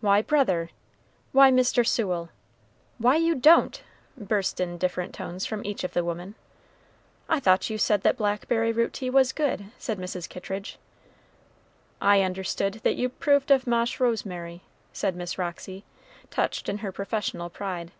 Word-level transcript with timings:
"Why, 0.00 0.22
brother!" 0.22 0.70
"Why, 1.32 1.50
Mr. 1.50 1.86
Sewell!" 1.86 2.30
"Why, 2.96 3.16
you 3.16 3.34
don't!" 3.34 3.82
burst 4.16 4.60
in 4.60 4.78
different 4.78 5.14
tones 5.14 5.44
from 5.44 5.62
each 5.62 5.84
of 5.84 5.92
the 5.92 6.02
women. 6.02 6.36
"I 7.28 7.38
thought 7.38 7.68
you 7.68 7.76
said 7.76 8.00
that 8.00 8.16
blackberry 8.16 8.72
root 8.72 8.94
tea 8.94 9.10
was 9.10 9.30
good," 9.34 9.66
said 9.78 9.98
Mrs. 9.98 10.26
Kittridge. 10.26 10.78
"I 12.00 12.22
understood 12.22 12.80
that 12.82 12.96
you 12.96 13.10
'proved 13.10 13.50
of 13.50 13.66
ma'sh 13.66 14.00
rosemary," 14.00 14.62
said 14.94 15.14
Miss 15.14 15.36
Roxy, 15.36 15.84
touched 16.30 16.70
in 16.70 16.78
her 16.78 16.90
professional 16.90 17.50
pride. 17.50 17.90